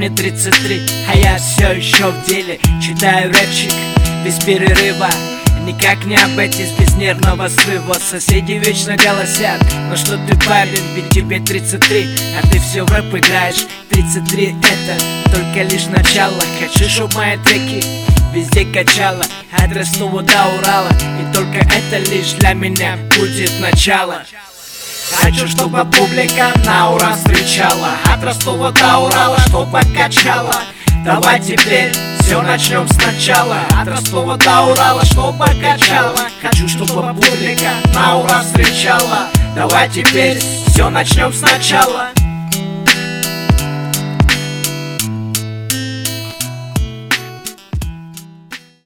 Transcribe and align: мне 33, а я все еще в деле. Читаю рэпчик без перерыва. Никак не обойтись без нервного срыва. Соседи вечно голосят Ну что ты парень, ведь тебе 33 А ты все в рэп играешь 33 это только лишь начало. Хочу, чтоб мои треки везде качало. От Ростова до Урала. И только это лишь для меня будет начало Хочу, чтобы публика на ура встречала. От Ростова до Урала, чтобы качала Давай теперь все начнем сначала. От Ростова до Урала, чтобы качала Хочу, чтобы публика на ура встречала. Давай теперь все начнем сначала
мне 0.00 0.08
33, 0.08 0.80
а 1.08 1.14
я 1.14 1.36
все 1.36 1.72
еще 1.72 2.10
в 2.10 2.24
деле. 2.24 2.58
Читаю 2.80 3.30
рэпчик 3.30 3.70
без 4.24 4.38
перерыва. 4.42 5.10
Никак 5.66 6.06
не 6.06 6.16
обойтись 6.16 6.70
без 6.78 6.94
нервного 6.94 7.48
срыва. 7.48 7.98
Соседи 8.00 8.52
вечно 8.52 8.96
голосят 8.96 9.60
Ну 9.90 9.96
что 9.96 10.16
ты 10.26 10.34
парень, 10.48 10.80
ведь 10.94 11.10
тебе 11.10 11.38
33 11.38 12.06
А 12.38 12.48
ты 12.48 12.58
все 12.60 12.82
в 12.82 12.90
рэп 12.90 13.14
играешь 13.14 13.66
33 13.90 14.56
это 14.58 15.34
только 15.36 15.64
лишь 15.64 15.84
начало. 15.84 16.40
Хочу, 16.58 16.88
чтоб 16.88 17.14
мои 17.14 17.36
треки 17.36 17.84
везде 18.32 18.64
качало. 18.64 19.22
От 19.52 19.76
Ростова 19.76 20.22
до 20.22 20.46
Урала. 20.56 20.88
И 21.20 21.34
только 21.34 21.58
это 21.58 21.98
лишь 22.10 22.32
для 22.38 22.54
меня 22.54 22.96
будет 23.18 23.52
начало 23.60 24.22
Хочу, 25.16 25.46
чтобы 25.48 25.84
публика 25.84 26.52
на 26.64 26.90
ура 26.90 27.12
встречала. 27.12 27.90
От 28.12 28.24
Ростова 28.24 28.70
до 28.70 28.98
Урала, 28.98 29.38
чтобы 29.48 29.80
качала 29.96 30.54
Давай 31.04 31.40
теперь 31.40 31.92
все 32.20 32.42
начнем 32.42 32.86
сначала. 32.88 33.58
От 33.80 33.88
Ростова 33.88 34.36
до 34.36 34.62
Урала, 34.66 35.04
чтобы 35.04 35.46
качала 35.60 36.28
Хочу, 36.42 36.68
чтобы 36.68 37.14
публика 37.14 37.72
на 37.94 38.18
ура 38.18 38.40
встречала. 38.40 39.28
Давай 39.54 39.88
теперь 39.88 40.38
все 40.68 40.88
начнем 40.90 41.32
сначала 41.32 42.08